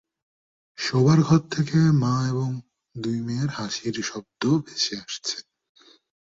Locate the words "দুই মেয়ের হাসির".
2.95-3.95